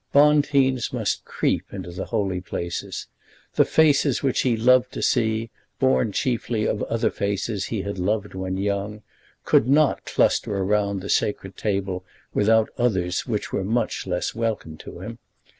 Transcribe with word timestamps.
Bonteens 0.11 0.91
must 0.91 1.25
creep 1.25 1.71
into 1.71 1.91
the 1.91 2.05
holy 2.05 2.41
places. 2.41 3.05
The 3.53 3.65
faces 3.65 4.23
which 4.23 4.39
he 4.41 4.57
loved 4.57 4.91
to 4.93 5.01
see, 5.03 5.51
born 5.77 6.11
chiefly 6.11 6.65
of 6.67 6.81
other 6.85 7.11
faces 7.11 7.65
he 7.65 7.83
had 7.83 7.99
loved 7.99 8.33
when 8.33 8.57
young, 8.57 9.03
could 9.45 9.67
not 9.69 10.03
cluster 10.05 10.57
around 10.57 11.01
the 11.01 11.09
sacred 11.09 11.55
table 11.55 12.03
without 12.33 12.71
others 12.79 13.27
which 13.27 13.53
were 13.53 13.63
much 13.63 14.07
less 14.07 14.33
welcome 14.33 14.75
to 14.77 15.01
him. 15.01 15.19